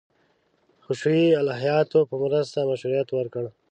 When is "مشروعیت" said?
2.69-3.09